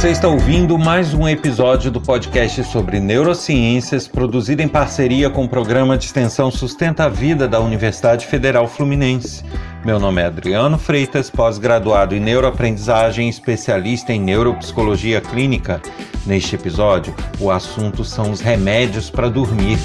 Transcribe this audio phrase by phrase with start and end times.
[0.00, 5.48] Você está ouvindo mais um episódio do podcast sobre neurociências, produzido em parceria com o
[5.48, 9.44] programa de extensão Sustenta a Vida da Universidade Federal Fluminense.
[9.84, 15.82] Meu nome é Adriano Freitas, pós-graduado em neuroaprendizagem e especialista em neuropsicologia clínica.
[16.24, 19.76] Neste episódio, o assunto são os remédios para dormir.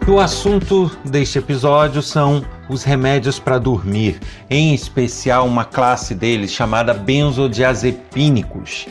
[0.07, 6.93] O assunto deste episódio são os remédios para dormir, em especial uma classe deles chamada
[6.93, 8.87] benzodiazepínicos,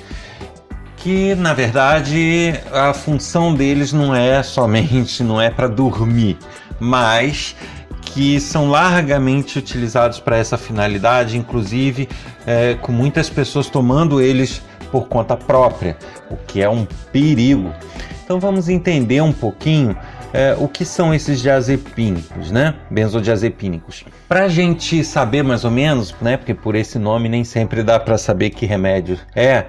[0.97, 6.39] que na verdade a função deles não é somente não é para dormir,
[6.79, 7.57] mas
[8.03, 12.09] que são largamente utilizados para essa finalidade, inclusive
[12.47, 15.99] é, com muitas pessoas tomando eles por conta própria,
[16.31, 17.73] o que é um perigo.
[18.25, 19.97] Então vamos entender um pouquinho
[20.33, 22.75] é, o que são esses diazepínicos, né?
[22.91, 24.05] Benzodiazepínicos.
[24.29, 26.37] Para a gente saber mais ou menos, né?
[26.37, 29.67] Porque por esse nome nem sempre dá para saber que remédio é.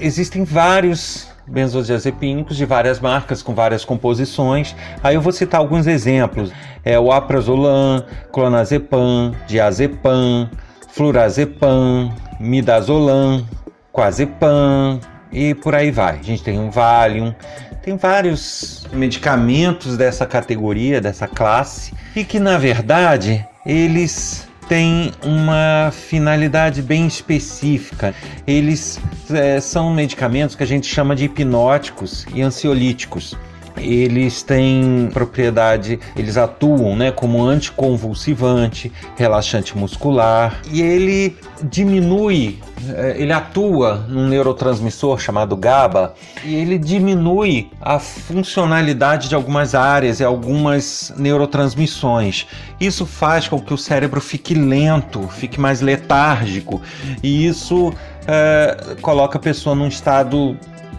[0.00, 4.74] Existem vários benzodiazepínicos de várias marcas com várias composições.
[5.02, 6.52] Aí eu vou citar alguns exemplos:
[6.84, 10.48] é o aprazolam, clonazepam, diazepam,
[10.92, 13.46] flurazepam, midazolam,
[13.92, 15.00] quazepam
[15.32, 16.18] e por aí vai.
[16.18, 17.34] A gente tem um Valium,
[17.82, 26.80] tem vários medicamentos dessa categoria, dessa classe, e que na verdade eles têm uma finalidade
[26.82, 28.14] bem específica.
[28.46, 33.36] Eles é, são medicamentos que a gente chama de hipnóticos e ansiolíticos
[33.82, 42.58] eles têm propriedade, eles atuam né, como anticonvulsivante, relaxante muscular e ele diminui,
[42.88, 46.14] eh, ele atua num neurotransmissor chamado GABA
[46.44, 52.46] e ele diminui a funcionalidade de algumas áreas e algumas neurotransmissões.
[52.80, 56.80] Isso faz com que o cérebro fique lento, fique mais letárgico
[57.22, 57.92] e isso
[58.26, 60.56] é, coloca a pessoa num estado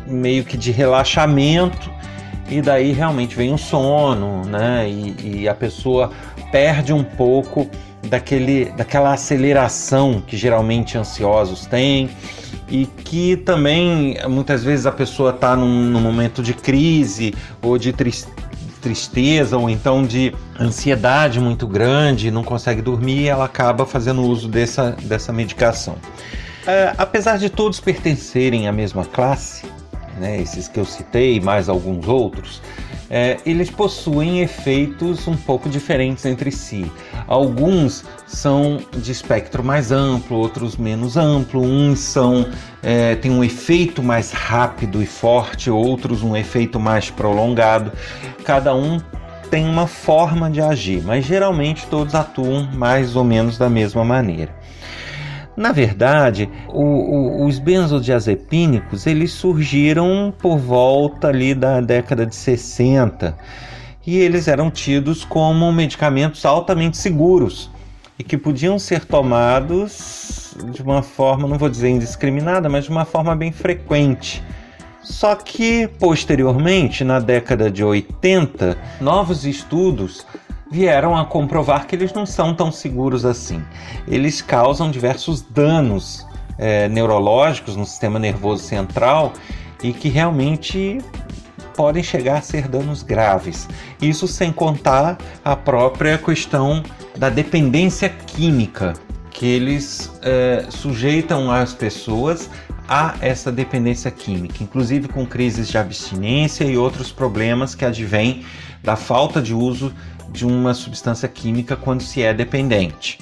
[0.08, 2.01] meio que de relaxamento
[2.52, 4.88] e daí realmente vem o sono, né?
[4.88, 6.12] E, e, a pessoa
[6.52, 7.70] perde um pouco
[8.10, 12.10] daquele, daquela aceleração que geralmente ansiosos têm
[12.70, 17.94] e que também muitas vezes a pessoa está num, num, momento de crise ou de
[18.82, 24.92] tristeza ou então de ansiedade muito grande, não consegue dormir, ela acaba fazendo uso dessa,
[25.04, 25.96] dessa medicação.
[26.68, 29.66] É, apesar de todos pertencerem à mesma classe,
[30.22, 32.62] né, esses que eu citei, mais alguns outros,
[33.10, 36.90] é, eles possuem efeitos um pouco diferentes entre si.
[37.28, 41.62] Alguns são de espectro mais amplo, outros menos amplo.
[41.62, 42.48] Uns são
[42.82, 47.92] é, têm um efeito mais rápido e forte, outros um efeito mais prolongado.
[48.46, 49.02] Cada um
[49.50, 54.61] tem uma forma de agir, mas geralmente todos atuam mais ou menos da mesma maneira.
[55.56, 63.38] Na verdade, o, o, os benzodiazepínicos eles surgiram por volta ali da década de 60
[64.06, 67.70] e eles eram tidos como medicamentos altamente seguros
[68.18, 73.06] e que podiam ser tomados de uma forma, não vou dizer indiscriminada, mas de uma
[73.06, 74.44] forma bem frequente.
[75.04, 80.26] Só que posteriormente, na década de 80, novos estudos
[80.72, 83.62] vieram a comprovar que eles não são tão seguros assim.
[84.08, 86.26] Eles causam diversos danos
[86.58, 89.34] é, neurológicos no sistema nervoso central
[89.84, 91.00] e que realmente
[91.76, 93.68] podem chegar a ser danos graves.
[94.02, 96.82] Isso sem contar a própria questão
[97.18, 98.94] da dependência química
[99.30, 102.50] que eles é, sujeitam as pessoas
[102.88, 108.46] a essa dependência química, inclusive com crises de abstinência e outros problemas que advêm
[108.84, 109.94] da falta de uso
[110.30, 113.20] de uma substância química quando se é dependente.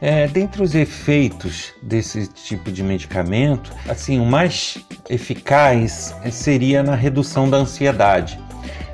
[0.00, 4.78] É, dentre os efeitos desse tipo de medicamento, assim, o mais
[5.08, 8.38] eficaz seria na redução da ansiedade.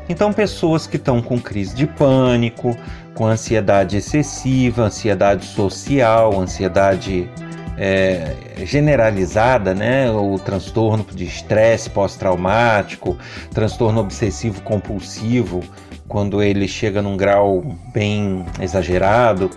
[0.09, 2.77] Então, pessoas que estão com crise de pânico,
[3.15, 7.31] com ansiedade excessiva, ansiedade social, ansiedade
[7.79, 8.35] é,
[8.65, 10.11] generalizada, né?
[10.11, 13.17] O transtorno de estresse pós-traumático,
[13.51, 15.63] transtorno obsessivo compulsivo,
[16.09, 19.51] quando ele chega num grau bem exagerado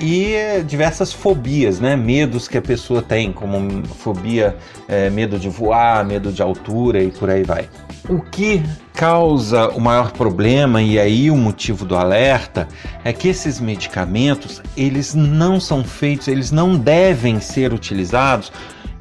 [0.00, 1.96] e diversas fobias, né?
[1.96, 4.56] Medos que a pessoa tem, como fobia,
[4.86, 7.68] é, medo de voar, medo de altura e por aí vai.
[8.08, 8.62] O que
[8.94, 12.68] causa o maior problema e aí o motivo do alerta
[13.02, 18.52] é que esses medicamentos eles não são feitos, eles não devem ser utilizados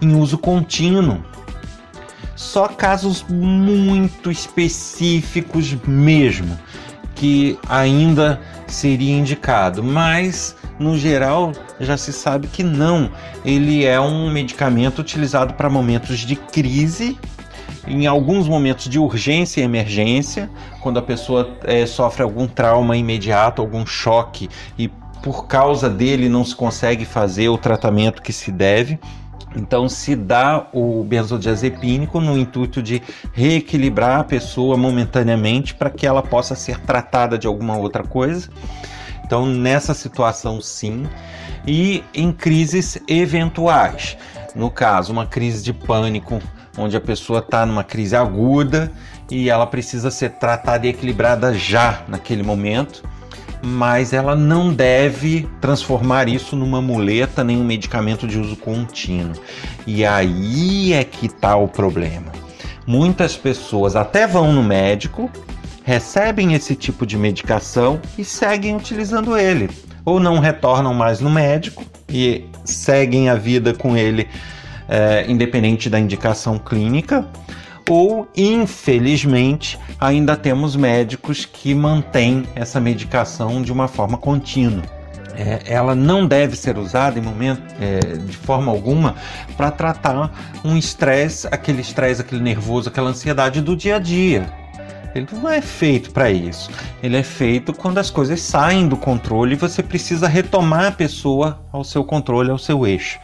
[0.02, 1.24] em uso contínuo.
[2.36, 6.58] Só casos muito específicos mesmo
[7.16, 13.10] que ainda seria indicado, mas no geral já se sabe que não.
[13.44, 17.18] Ele é um medicamento utilizado para momentos de crise,
[17.88, 20.50] em alguns momentos de urgência e emergência,
[20.82, 24.90] quando a pessoa é, sofre algum trauma imediato, algum choque e
[25.22, 29.00] por causa dele não se consegue fazer o tratamento que se deve.
[29.56, 36.22] Então se dá o benzodiazepínico no intuito de reequilibrar a pessoa momentaneamente para que ela
[36.22, 38.50] possa ser tratada de alguma outra coisa.
[39.24, 41.08] Então nessa situação sim,
[41.66, 44.18] e em crises eventuais,
[44.54, 46.40] no caso uma crise de pânico,
[46.78, 48.92] onde a pessoa está numa crise aguda
[49.32, 53.04] e ela precisa ser tratada e equilibrada já naquele momento
[53.66, 59.34] mas ela não deve transformar isso numa muleta nem um medicamento de uso contínuo.
[59.88, 62.32] E aí é que está o problema.
[62.86, 65.32] Muitas pessoas até vão no médico,
[65.84, 69.68] recebem esse tipo de medicação e seguem utilizando ele,
[70.06, 74.28] ou não retornam mais no médico e seguem a vida com ele,
[74.88, 77.28] é, independente da indicação clínica
[77.90, 84.84] ou infelizmente ainda temos médicos que mantêm essa medicação de uma forma contínua.
[85.38, 89.16] É, ela não deve ser usada em momento, é, de forma alguma
[89.58, 90.32] para tratar
[90.64, 94.50] um estresse, aquele estresse, aquele nervoso, aquela ansiedade do dia a dia.
[95.14, 96.70] Ele não é feito para isso.
[97.02, 101.62] Ele é feito quando as coisas saem do controle e você precisa retomar a pessoa
[101.72, 103.18] ao seu controle, ao seu eixo.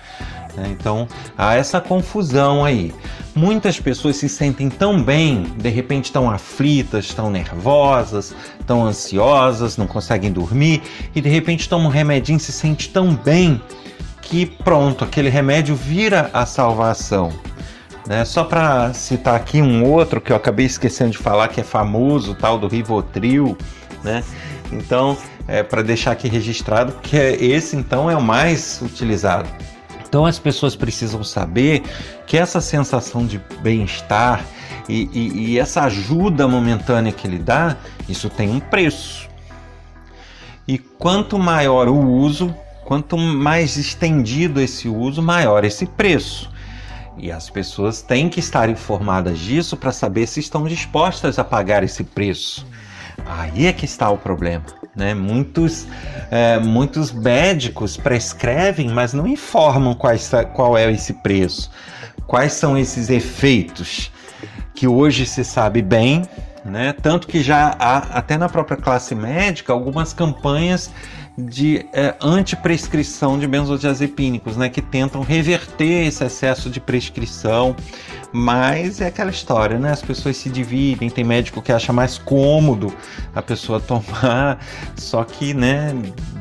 [0.55, 0.69] Né?
[0.69, 1.07] Então
[1.37, 2.93] há essa confusão aí.
[3.33, 9.87] Muitas pessoas se sentem tão bem, de repente estão aflitas, estão nervosas, estão ansiosas, não
[9.87, 10.81] conseguem dormir
[11.15, 13.61] e de repente tomam um remedinho e se sente tão bem
[14.21, 17.31] que pronto, aquele remédio vira a salvação.
[18.05, 18.25] Né?
[18.25, 22.35] Só para citar aqui um outro que eu acabei esquecendo de falar que é famoso,
[22.35, 23.57] tal do Rivotril,
[24.03, 24.23] né?
[24.71, 25.17] Então,
[25.47, 29.49] é para deixar aqui registrado que esse então é o mais utilizado.
[30.11, 31.83] Então as pessoas precisam saber
[32.27, 34.45] que essa sensação de bem-estar
[34.89, 37.77] e, e, e, essa ajuda momentânea que ele dá,
[38.09, 39.29] isso tem um preço.
[40.67, 42.53] E quanto maior o uso,
[42.83, 46.51] quanto mais estendido esse uso, maior esse preço.
[47.17, 51.83] E as pessoas têm que estar informadas disso para saber se estão dispostas a pagar
[51.83, 52.67] esse preço.
[53.25, 54.63] Aí é que está o problema.
[54.95, 55.13] Né?
[55.13, 55.87] Muitos,
[56.29, 61.71] é, muitos médicos prescrevem, mas não informam quais, qual é esse preço,
[62.27, 64.11] quais são esses efeitos
[64.75, 66.23] que hoje se sabe bem,
[66.63, 66.93] né?
[66.93, 70.91] Tanto que já há até na própria classe médica algumas campanhas
[71.37, 77.75] de é, antiprescrição de benzodiazepínicos, né, que tentam reverter esse excesso de prescrição,
[78.33, 79.91] mas é aquela história, né?
[79.91, 82.93] As pessoas se dividem, tem médico que acha mais cômodo
[83.35, 84.59] a pessoa tomar,
[84.95, 85.93] só que, né,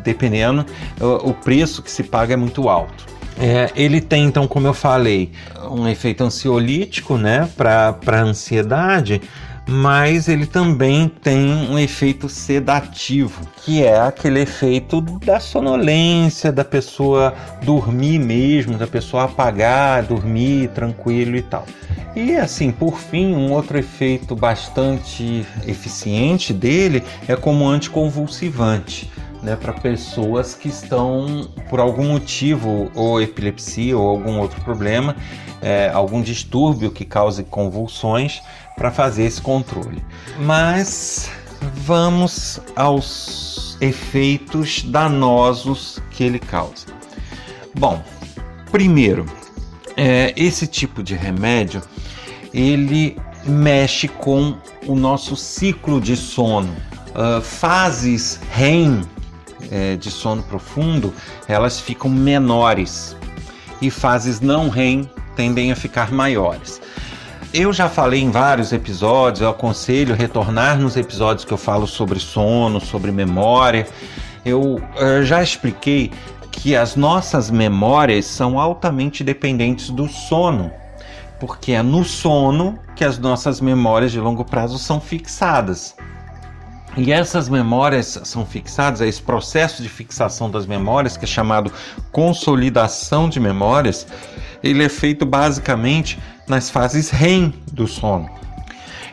[0.05, 0.65] dependendo,
[1.01, 3.07] o, o preço que se paga é muito alto.
[3.39, 5.33] É, ele tem, então, como eu falei,
[5.71, 9.23] um efeito ansiolítico, né, para ansiedade,
[9.69, 17.35] mas ele também tem um efeito sedativo, que é aquele efeito da sonolência, da pessoa
[17.63, 21.67] dormir mesmo, da pessoa apagar, dormir tranquilo e tal.
[22.15, 29.11] E assim, por fim, um outro efeito bastante eficiente dele é como anticonvulsivante.
[29.43, 35.17] Né, para pessoas que estão por algum motivo, ou epilepsia ou algum outro problema,
[35.63, 38.43] é, algum distúrbio que cause convulsões,
[38.81, 40.03] para fazer esse controle.
[40.39, 41.31] Mas
[41.85, 46.87] vamos aos efeitos danosos que ele causa.
[47.79, 48.03] Bom,
[48.71, 49.27] primeiro,
[49.99, 51.83] é, esse tipo de remédio
[52.55, 54.57] ele mexe com
[54.87, 56.75] o nosso ciclo de sono.
[57.11, 59.03] Uh, fases REM
[59.71, 61.13] é, de sono profundo
[61.49, 63.17] elas ficam menores
[63.83, 66.81] e fases não REM tendem a ficar maiores.
[67.53, 72.21] Eu já falei em vários episódios, eu aconselho retornar nos episódios que eu falo sobre
[72.21, 73.87] sono, sobre memória.
[74.45, 76.13] Eu uh, já expliquei
[76.53, 80.71] que as nossas memórias são altamente dependentes do sono,
[81.41, 85.97] porque é no sono que as nossas memórias de longo prazo são fixadas.
[86.97, 91.73] E essas memórias são fixadas, é esse processo de fixação das memórias, que é chamado
[92.13, 94.07] consolidação de memórias,
[94.63, 96.19] ele é feito basicamente
[96.51, 98.29] nas fases REM do sono.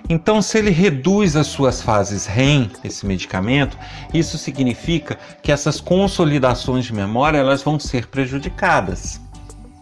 [0.09, 3.77] Então, se ele reduz as suas fases REM, esse medicamento,
[4.13, 9.21] isso significa que essas consolidações de memória elas vão ser prejudicadas.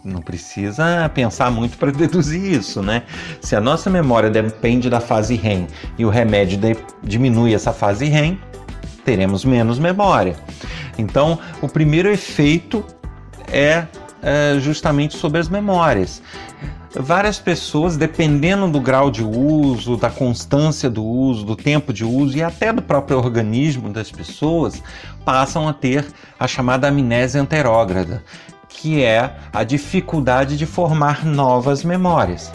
[0.04, 3.04] Não precisa pensar muito para deduzir isso, né?
[3.40, 8.06] Se a nossa memória depende da fase REM e o remédio de, diminui essa fase
[8.06, 8.38] REM,
[9.04, 10.36] teremos menos memória.
[10.98, 12.84] Então, o primeiro efeito
[13.48, 13.84] é,
[14.22, 16.20] é justamente sobre as memórias
[16.98, 22.36] várias pessoas, dependendo do grau de uso, da constância do uso, do tempo de uso
[22.36, 24.82] e até do próprio organismo das pessoas,
[25.24, 26.06] passam a ter
[26.38, 28.22] a chamada amnésia anterógrada,
[28.68, 32.52] que é a dificuldade de formar novas memórias.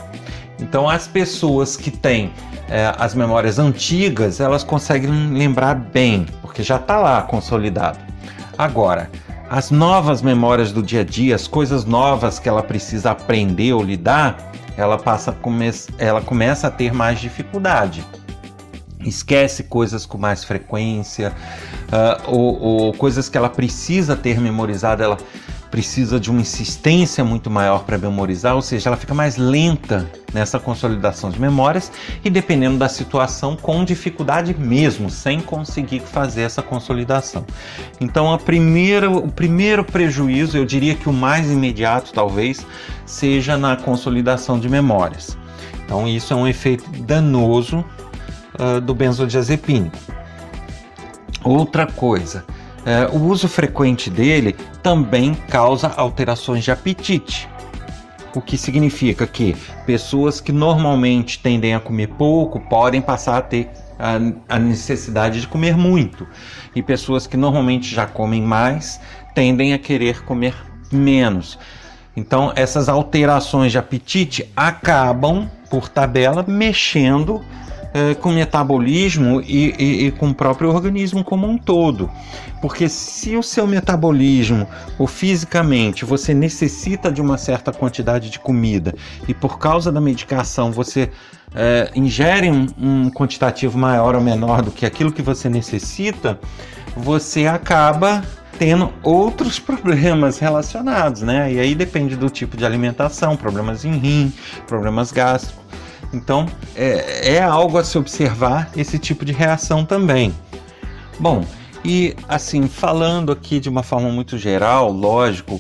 [0.60, 2.32] Então, as pessoas que têm
[2.70, 8.00] é, as memórias antigas, elas conseguem lembrar bem, porque já está lá consolidado.
[8.58, 9.10] Agora,
[9.52, 13.84] as novas memórias do dia a dia, as coisas novas que ela precisa aprender ou
[13.84, 18.02] lidar, ela passa come ela começa a ter mais dificuldade.
[19.02, 21.34] Esquece coisas com mais frequência,
[21.88, 25.18] uh, ou, ou coisas que ela precisa ter memorizado, ela
[25.72, 30.60] precisa de uma insistência muito maior para memorizar, ou seja, ela fica mais lenta nessa
[30.60, 31.90] consolidação de memórias
[32.24, 37.46] e, dependendo da situação, com dificuldade mesmo, sem conseguir fazer essa consolidação.
[38.02, 42.66] Então, a primeira, o primeiro prejuízo, eu diria que o mais imediato, talvez,
[43.06, 45.38] seja na consolidação de memórias.
[45.86, 47.84] Então, isso é um efeito danoso
[48.60, 49.98] uh, do benzodiazepínico.
[51.44, 52.46] Outra coisa,
[52.86, 57.48] é, o uso frequente dele também causa alterações de apetite,
[58.36, 63.70] o que significa que pessoas que normalmente tendem a comer pouco podem passar a ter
[64.00, 66.28] a, a necessidade de comer muito,
[66.76, 69.00] e pessoas que normalmente já comem mais
[69.36, 70.56] tendem a querer comer
[70.92, 71.58] menos.
[72.16, 77.42] Então, essas alterações de apetite acabam, por tabela, mexendo
[77.94, 82.10] é, com o metabolismo e, e, e, com o próprio organismo como um todo.
[82.62, 84.68] Porque se o seu metabolismo
[84.98, 88.94] ou fisicamente você necessita de uma certa quantidade de comida
[89.28, 91.10] e por causa da medicação você
[91.54, 96.40] é, ingere um, um quantitativo maior ou menor do que aquilo que você necessita,
[96.96, 98.24] você acaba
[98.58, 101.52] tendo outros problemas relacionados, né?
[101.52, 104.34] E aí depende do tipo de alimentação, problemas em rim,
[104.68, 105.62] problemas gástricos.
[106.14, 110.34] Então é, é algo a se observar esse tipo de reação também.
[111.20, 111.46] Bom,
[111.84, 115.60] e assim, falando aqui de uma forma muito geral, lógico,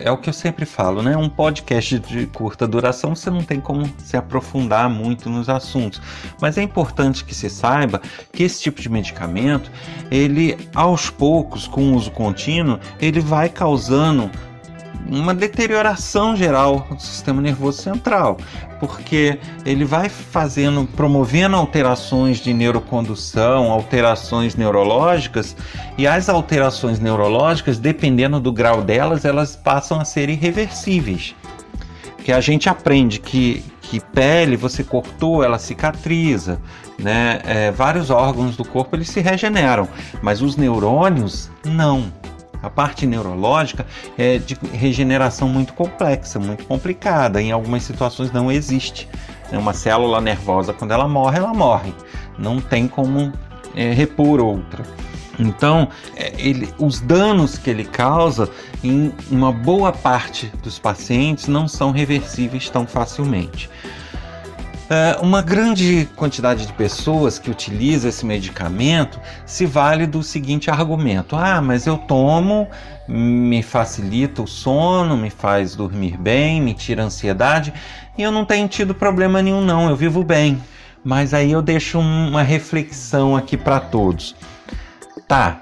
[0.00, 1.14] é o que eu sempre falo, né?
[1.14, 6.00] Um podcast de curta duração você não tem como se aprofundar muito nos assuntos,
[6.40, 8.00] mas é importante que se saiba
[8.32, 9.70] que esse tipo de medicamento,
[10.10, 14.30] ele aos poucos, com uso contínuo, ele vai causando
[15.18, 18.38] uma deterioração geral do sistema nervoso central,
[18.80, 25.56] porque ele vai fazendo, promovendo alterações de neurocondução, alterações neurológicas,
[25.98, 31.34] e as alterações neurológicas, dependendo do grau delas, elas passam a ser irreversíveis.
[32.24, 36.60] Que a gente aprende que, que pele você cortou, ela cicatriza,
[36.98, 37.40] né?
[37.44, 39.88] É, vários órgãos do corpo eles se regeneram,
[40.22, 42.12] mas os neurônios não
[42.62, 43.84] a parte neurológica
[44.16, 47.42] é de regeneração muito complexa, muito complicada.
[47.42, 49.08] Em algumas situações não existe.
[49.50, 51.92] É uma célula nervosa, quando ela morre, ela morre.
[52.38, 53.32] Não tem como
[53.74, 54.84] é, repor outra.
[55.38, 58.48] Então, é, ele, os danos que ele causa
[58.82, 63.68] em uma boa parte dos pacientes não são reversíveis tão facilmente.
[64.90, 71.36] É, uma grande quantidade de pessoas que utiliza esse medicamento se vale do seguinte argumento:
[71.36, 72.68] ah, mas eu tomo,
[73.08, 77.72] me facilita o sono, me faz dormir bem, me tira a ansiedade
[78.16, 80.60] e eu não tenho tido problema nenhum, não, eu vivo bem.
[81.04, 84.36] Mas aí eu deixo uma reflexão aqui para todos.
[85.26, 85.60] Tá,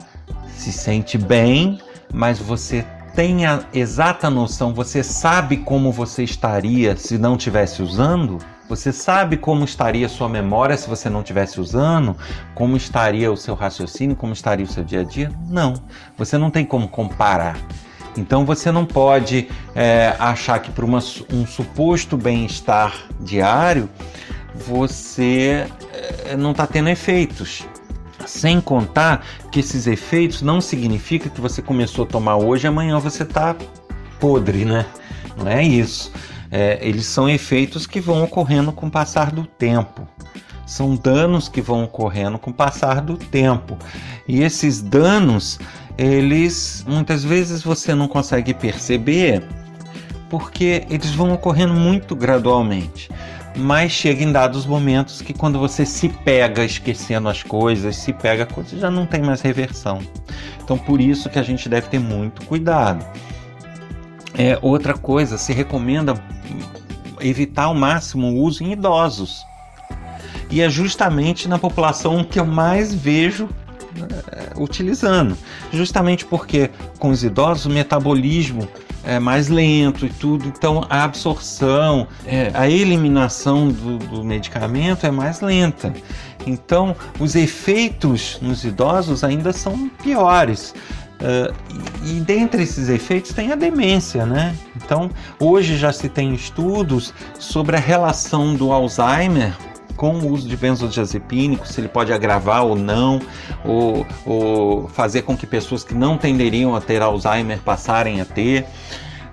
[0.55, 1.79] se sente bem,
[2.13, 2.85] mas você
[3.15, 8.39] tem a exata noção, você sabe como você estaria se não tivesse usando?
[8.71, 12.17] Você sabe como estaria sua memória se você não estivesse usando?
[12.55, 14.15] Como estaria o seu raciocínio?
[14.15, 15.33] Como estaria o seu dia a dia?
[15.49, 15.75] Não.
[16.17, 17.59] Você não tem como comparar.
[18.17, 21.01] Então você não pode é, achar que por uma,
[21.33, 23.91] um suposto bem-estar diário
[24.55, 25.67] você
[26.27, 27.67] é, não está tendo efeitos.
[28.25, 33.25] Sem contar que esses efeitos não significa que você começou a tomar hoje amanhã você
[33.25, 33.57] está
[34.21, 34.87] podre, né?
[35.37, 36.13] Não é isso.
[36.51, 40.07] É, eles são efeitos que vão ocorrendo com o passar do tempo.
[40.67, 43.77] São danos que vão ocorrendo com o passar do tempo.
[44.27, 45.59] E esses danos,
[45.97, 49.43] eles muitas vezes você não consegue perceber
[50.29, 53.11] porque eles vão ocorrendo muito gradualmente.
[53.57, 58.47] Mas chega em dados momentos que quando você se pega esquecendo as coisas, se pega
[58.47, 59.99] coisas, já não tem mais reversão.
[60.63, 63.05] Então por isso que a gente deve ter muito cuidado.
[64.35, 66.15] É, outra coisa, se recomenda
[67.21, 69.45] evitar ao máximo o uso em idosos.
[70.51, 73.49] E é justamente na população que eu mais vejo
[74.31, 75.37] é, utilizando.
[75.73, 78.69] Justamente porque com os idosos o metabolismo
[79.05, 85.11] é mais lento e tudo, então a absorção, é, a eliminação do, do medicamento é
[85.11, 85.93] mais lenta.
[86.47, 90.75] Então os efeitos nos idosos ainda são piores.
[91.21, 91.55] Uh,
[92.03, 94.57] e, e dentre esses efeitos tem a demência, né?
[94.77, 99.55] Então, hoje já se tem estudos sobre a relação do Alzheimer
[100.01, 103.21] com o uso de benzodiazepínicos, se ele pode agravar ou não,
[103.63, 108.65] ou, ou fazer com que pessoas que não tenderiam a ter Alzheimer passarem a ter.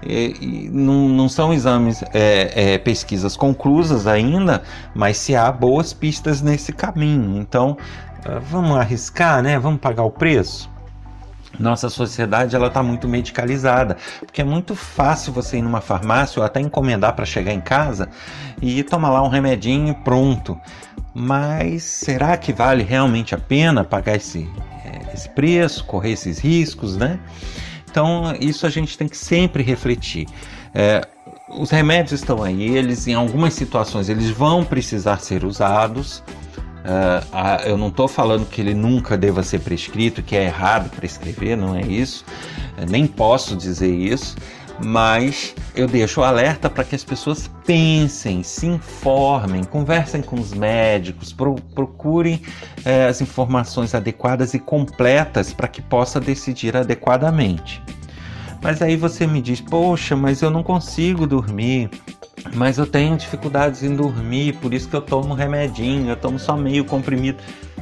[0.05, 4.61] E, e não, não, são exames, é, é, pesquisas conclusas ainda,
[4.93, 7.39] mas se há boas pistas nesse caminho.
[7.39, 7.77] Então,
[8.25, 9.57] uh, vamos arriscar, né?
[9.57, 10.69] Vamos pagar o preço?
[11.59, 16.45] Nossa sociedade ela está muito medicalizada, porque é muito fácil você ir numa farmácia ou
[16.45, 18.09] até encomendar para chegar em casa
[18.61, 20.59] e tomar lá um remedinho pronto.
[21.13, 24.47] Mas será que vale realmente a pena pagar esse,
[24.85, 27.19] é, esse preço, correr esses riscos, né?
[27.89, 30.27] Então isso a gente tem que sempre refletir.
[30.75, 31.07] É,
[31.49, 36.21] os remédios estão aí, eles em algumas situações eles vão precisar ser usados,
[36.87, 41.57] Uh, eu não estou falando que ele nunca deva ser prescrito, que é errado prescrever,
[41.57, 42.23] não é isso.
[42.77, 44.37] Eu nem posso dizer isso,
[44.81, 50.53] mas eu deixo o alerta para que as pessoas pensem, se informem, conversem com os
[50.53, 52.41] médicos, pro, procurem
[52.85, 57.83] eh, as informações adequadas e completas para que possa decidir adequadamente.
[58.61, 61.89] Mas aí você me diz, poxa, mas eu não consigo dormir,
[62.55, 66.55] mas eu tenho dificuldades em dormir, por isso que eu tomo remedinho, eu tomo só
[66.55, 67.37] meio comprimido.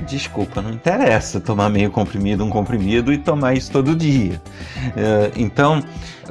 [0.07, 4.41] Desculpa, não interessa tomar meio comprimido, um comprimido e tomar isso todo dia.
[4.95, 5.81] Eh, então,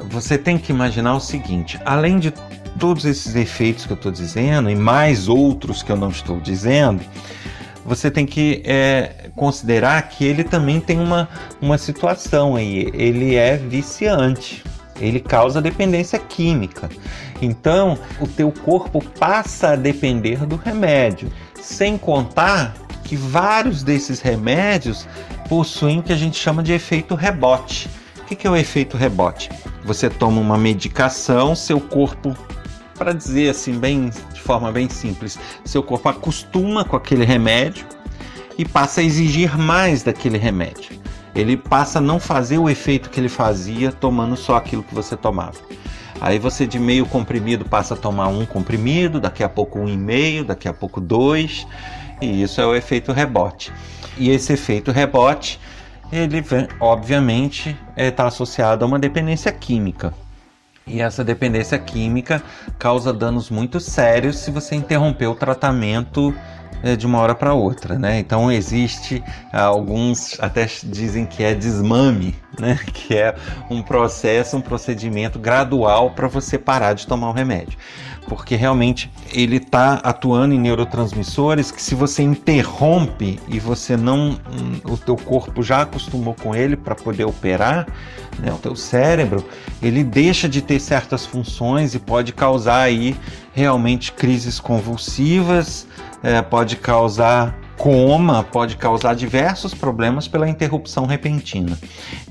[0.09, 2.31] você tem que imaginar o seguinte: além de
[2.79, 7.01] todos esses efeitos que eu estou dizendo e mais outros que eu não estou dizendo,
[7.85, 11.29] você tem que é, considerar que ele também tem uma,
[11.61, 14.63] uma situação aí, ele é viciante,
[14.99, 16.89] ele causa dependência química.
[17.41, 25.07] Então, o teu corpo passa a depender do remédio, sem contar que vários desses remédios
[25.47, 27.89] possuem o que a gente chama de efeito rebote.
[28.19, 29.49] O que é o efeito rebote?
[29.83, 32.35] Você toma uma medicação, seu corpo,
[32.97, 37.85] para dizer assim, bem de forma bem simples, seu corpo acostuma com aquele remédio
[38.57, 40.99] e passa a exigir mais daquele remédio.
[41.35, 45.17] Ele passa a não fazer o efeito que ele fazia tomando só aquilo que você
[45.17, 45.59] tomava.
[46.21, 49.97] Aí você de meio comprimido passa a tomar um comprimido, daqui a pouco um e
[49.97, 51.67] meio, daqui a pouco dois,
[52.21, 53.71] e isso é o efeito rebote.
[54.17, 55.59] E esse efeito rebote,
[56.11, 56.43] ele
[56.79, 60.13] obviamente está é, associado a uma dependência química.
[60.87, 62.41] E essa dependência química
[62.77, 66.33] causa danos muito sérios se você interromper o tratamento
[66.83, 68.19] é, de uma hora para outra, né?
[68.19, 72.79] Então existe alguns até dizem que é desmame, né?
[72.93, 73.35] Que é
[73.69, 77.77] um processo, um procedimento gradual para você parar de tomar o remédio,
[78.27, 84.79] porque realmente ele está atuando em neurotransmissores que se você interrompe e você não, hum,
[84.85, 87.85] o teu corpo já acostumou com ele para poder operar,
[88.39, 88.51] né?
[88.51, 89.45] O teu cérebro
[89.81, 93.15] ele deixa de ter certas funções e pode causar aí
[93.53, 95.87] realmente crises convulsivas
[96.25, 101.77] é, pode causar coma, pode causar diversos problemas pela interrupção repentina.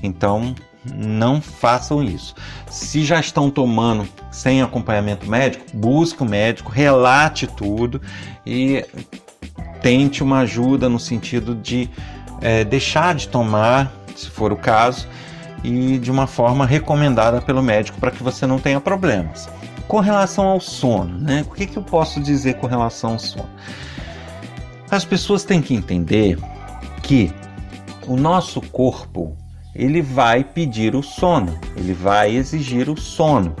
[0.01, 0.55] Então,
[0.93, 2.35] não façam isso.
[2.69, 8.01] Se já estão tomando sem acompanhamento médico, busque o um médico, relate tudo
[8.45, 8.85] e
[9.81, 11.89] tente uma ajuda no sentido de
[12.41, 15.07] é, deixar de tomar, se for o caso,
[15.63, 19.49] e de uma forma recomendada pelo médico para que você não tenha problemas.
[19.87, 21.45] Com relação ao sono, né?
[21.47, 23.49] O que, que eu posso dizer com relação ao sono?
[24.95, 26.39] As pessoas têm que entender
[27.03, 27.29] que
[28.07, 29.35] o nosso corpo
[29.75, 33.53] ele vai pedir o sono, ele vai exigir o sono.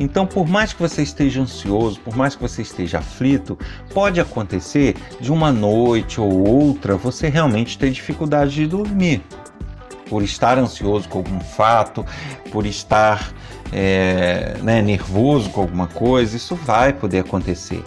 [0.00, 3.56] Então, por mais que você esteja ansioso, por mais que você esteja aflito,
[3.94, 9.22] pode acontecer de uma noite ou outra você realmente ter dificuldade de dormir.
[10.10, 12.04] Por estar ansioso com algum fato,
[12.50, 13.32] por estar
[13.72, 17.84] é, né, nervoso com alguma coisa, isso vai poder acontecer.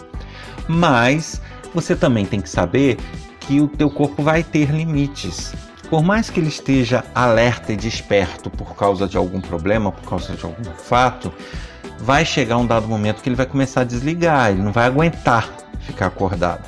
[0.65, 1.41] Mas
[1.73, 2.97] você também tem que saber
[3.39, 5.53] que o teu corpo vai ter limites.
[5.89, 10.33] Por mais que ele esteja alerta e desperto por causa de algum problema, por causa
[10.33, 11.33] de algum fato,
[11.99, 15.49] vai chegar um dado momento que ele vai começar a desligar, ele não vai aguentar
[15.81, 16.67] ficar acordado.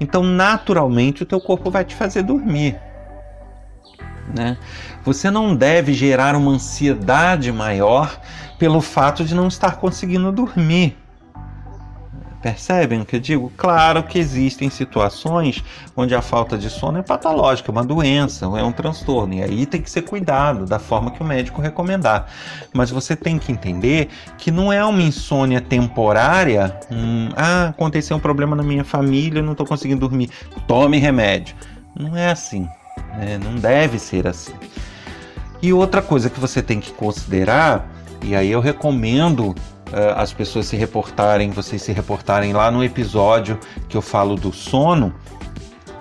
[0.00, 2.78] Então, naturalmente, o teu corpo vai te fazer dormir.
[4.34, 4.56] Né?
[5.04, 8.20] Você não deve gerar uma ansiedade maior
[8.58, 10.96] pelo fato de não estar conseguindo dormir.
[12.46, 13.52] Percebem o que eu digo?
[13.56, 15.64] Claro que existem situações
[15.96, 19.66] onde a falta de sono é patológica, é uma doença, é um transtorno, e aí
[19.66, 22.30] tem que ser cuidado da forma que o médico recomendar.
[22.72, 28.20] Mas você tem que entender que não é uma insônia temporária, hum, ah, aconteceu um
[28.20, 30.30] problema na minha família, não estou conseguindo dormir,
[30.68, 31.56] tome remédio.
[31.98, 32.68] Não é assim,
[33.18, 33.40] né?
[33.42, 34.54] não deve ser assim.
[35.60, 37.90] E outra coisa que você tem que considerar,
[38.22, 39.52] e aí eu recomendo
[40.16, 45.14] as pessoas se reportarem, vocês se reportarem lá no episódio que eu falo do sono,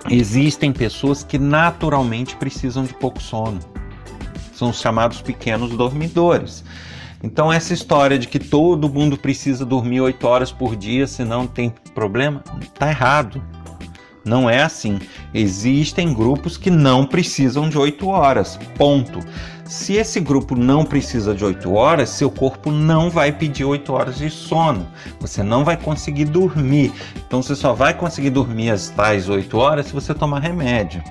[0.10, 3.60] existem pessoas que naturalmente precisam de pouco sono.
[4.54, 6.64] São os chamados pequenos dormidores.
[7.24, 11.74] Então, essa história de que todo mundo precisa dormir 8 horas por dia, senão tem
[11.94, 13.42] problema, está errado.
[14.24, 15.00] Não é assim.
[15.34, 18.60] Existem grupos que não precisam de 8 horas.
[18.78, 19.20] Ponto.
[19.68, 24.18] Se esse grupo não precisa de 8 horas, seu corpo não vai pedir 8 horas
[24.18, 24.88] de sono.
[25.20, 26.94] Você não vai conseguir dormir.
[27.16, 31.04] Então você só vai conseguir dormir as tais 8 horas se você tomar remédio.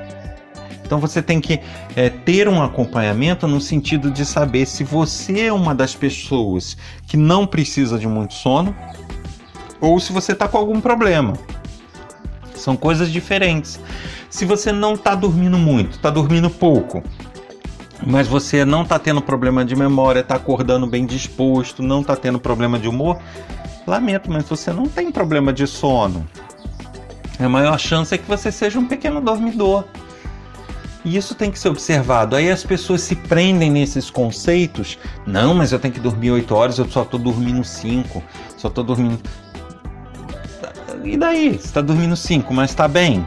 [0.84, 1.60] Então você tem que
[1.96, 6.76] é, ter um acompanhamento no sentido de saber se você é uma das pessoas
[7.08, 8.74] que não precisa de muito sono
[9.80, 11.32] ou se você está com algum problema.
[12.54, 13.80] São coisas diferentes.
[14.30, 17.02] Se você não está dormindo muito, está dormindo pouco,
[18.02, 22.38] mas você não está tendo problema de memória, está acordando bem disposto, não está tendo
[22.38, 23.18] problema de humor,
[23.86, 26.26] lamento, mas você não tem problema de sono.
[27.38, 29.84] A maior chance é que você seja um pequeno dormidor.
[31.04, 32.34] E isso tem que ser observado.
[32.34, 34.98] Aí as pessoas se prendem nesses conceitos.
[35.26, 38.22] Não, mas eu tenho que dormir 8 horas, eu só estou dormindo 5.
[38.56, 39.18] Só estou dormindo.
[41.02, 41.50] E daí?
[41.50, 43.26] Você está dormindo 5, mas está bem?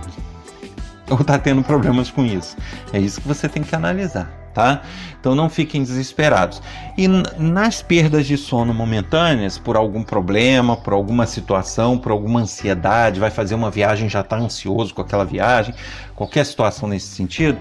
[1.10, 2.58] Ou está tendo problemas com isso?
[2.92, 4.82] É isso que você tem que analisar tá?
[5.20, 6.64] Então não fiquem desesperados.
[6.98, 13.20] E nas perdas de sono momentâneas, por algum problema, por alguma situação, por alguma ansiedade,
[13.20, 15.76] vai fazer uma viagem, já está ansioso com aquela viagem,
[16.16, 17.60] qualquer situação nesse sentido,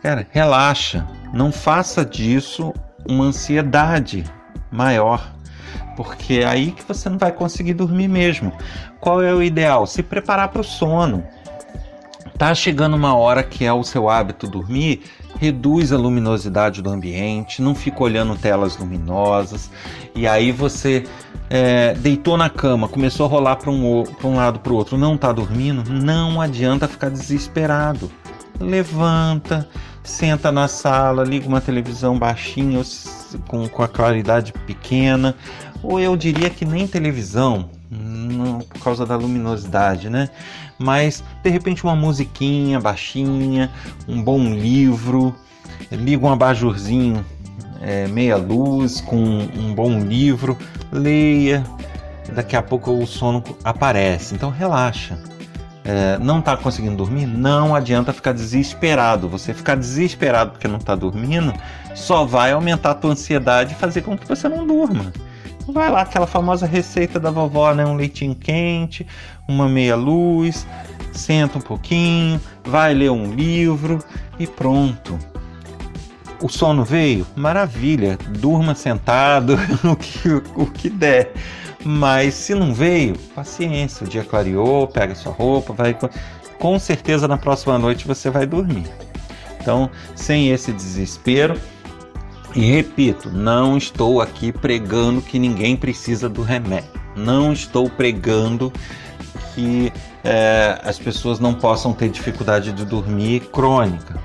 [0.00, 1.04] cara, relaxa.
[1.32, 2.72] Não faça disso
[3.08, 4.22] uma ansiedade
[4.70, 5.34] maior
[5.96, 8.52] porque é aí que você não vai conseguir dormir mesmo.
[9.00, 9.86] Qual é o ideal?
[9.86, 11.24] Se preparar para o sono.
[12.38, 15.04] Tá chegando uma hora que é o seu hábito dormir,
[15.38, 19.70] reduz a luminosidade do ambiente, não fica olhando telas luminosas,
[20.14, 21.04] e aí você
[21.50, 25.14] é, deitou na cama, começou a rolar para um, um lado para o outro, não
[25.14, 28.10] está dormindo, não adianta ficar desesperado.
[28.60, 29.68] Levanta,
[30.02, 32.80] senta na sala, liga uma televisão baixinha,
[33.48, 35.34] com, com a claridade pequena,
[35.82, 37.68] ou eu diria que nem televisão,
[38.68, 40.28] por causa da luminosidade, né?
[40.78, 43.70] Mas de repente uma musiquinha baixinha,
[44.08, 45.34] um bom livro,
[45.90, 47.24] liga um abajurzinho
[47.84, 50.56] é, meia luz com um bom livro,
[50.90, 51.62] leia,
[52.32, 54.34] daqui a pouco o sono aparece.
[54.34, 55.18] Então relaxa.
[55.86, 59.28] É, não está conseguindo dormir, não adianta ficar desesperado.
[59.28, 61.52] Você ficar desesperado porque não está dormindo
[61.94, 65.12] só vai aumentar a tua ansiedade e fazer com que você não durma.
[65.66, 67.86] Vai lá, aquela famosa receita da vovó, né?
[67.86, 69.06] Um leitinho quente,
[69.48, 70.66] uma meia luz,
[71.12, 73.98] senta um pouquinho, vai ler um livro
[74.38, 75.18] e pronto.
[76.42, 77.26] O sono veio?
[77.34, 81.32] Maravilha, durma sentado, o que, o que der.
[81.82, 85.96] Mas se não veio, paciência, o dia clareou, pega sua roupa, vai.
[86.58, 88.86] Com certeza na próxima noite você vai dormir.
[89.60, 91.58] Então, sem esse desespero,
[92.54, 96.90] e repito, não estou aqui pregando que ninguém precisa do remédio.
[97.16, 98.72] Não estou pregando
[99.54, 104.20] que é, as pessoas não possam ter dificuldade de dormir crônica,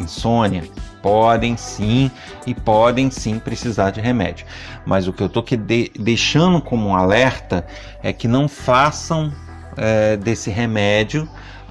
[0.00, 0.64] insônia.
[1.02, 2.10] Podem sim
[2.46, 4.46] e podem sim precisar de remédio.
[4.86, 7.66] Mas o que eu estou de deixando como um alerta
[8.02, 9.30] é que não façam
[9.76, 11.28] é, desse remédio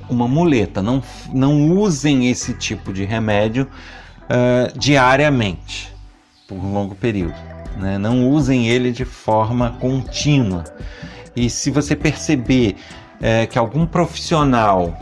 [0.07, 0.81] uma muleta.
[0.81, 3.67] Não, não usem esse tipo de remédio
[4.25, 5.93] uh, diariamente,
[6.47, 7.35] por um longo período.
[7.77, 7.97] Né?
[7.97, 10.63] Não usem ele de forma contínua.
[11.35, 12.77] E se você perceber
[13.21, 14.97] é, que algum profissional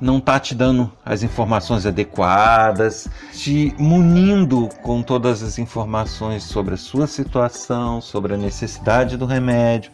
[0.00, 6.78] não está te dando as informações adequadas, te munindo com todas as informações sobre a
[6.78, 9.92] sua situação, sobre a necessidade do remédio,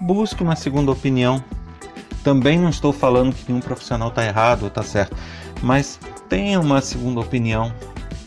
[0.00, 1.42] busque uma segunda opinião.
[2.24, 5.16] Também não estou falando que nenhum profissional está errado ou está certo,
[5.62, 7.72] mas tenha uma segunda opinião,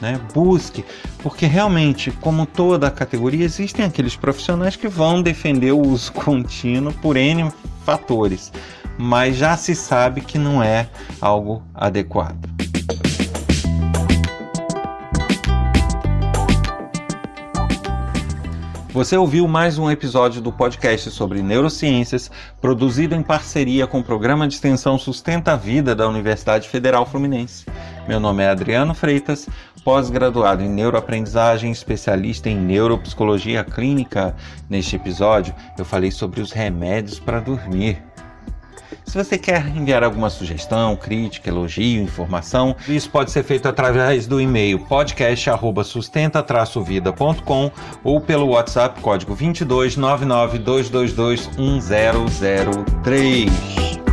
[0.01, 0.19] né?
[0.33, 0.83] Busque,
[1.21, 7.17] porque realmente, como toda categoria, existem aqueles profissionais que vão defender o uso contínuo por
[7.17, 7.51] N
[7.85, 8.51] fatores,
[8.97, 10.87] mas já se sabe que não é
[11.21, 12.47] algo adequado.
[18.91, 24.47] Você ouviu mais um episódio do podcast sobre neurociências, produzido em parceria com o programa
[24.47, 27.67] de extensão Sustenta a Vida da Universidade Federal Fluminense.
[28.07, 29.47] Meu nome é Adriano Freitas,
[29.83, 34.35] pós-graduado em neuroaprendizagem, especialista em neuropsicologia clínica.
[34.67, 38.08] Neste episódio, eu falei sobre os remédios para dormir.
[39.05, 44.39] Se você quer enviar alguma sugestão, crítica, elogio, informação, isso pode ser feito através do
[44.39, 47.71] e-mail podcast@sustenta-vida.com
[48.03, 49.97] ou pelo WhatsApp código 22
[51.57, 54.08] 1003.